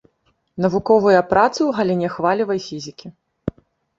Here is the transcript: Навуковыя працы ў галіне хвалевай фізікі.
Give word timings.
Навуковыя 0.63 1.21
працы 1.33 1.57
ў 1.65 1.69
галіне 1.79 2.09
хвалевай 2.15 2.59
фізікі. 2.69 3.07